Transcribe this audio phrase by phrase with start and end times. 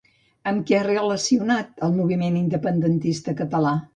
[0.51, 3.75] Amb què ha relacionat el moviment independentista català?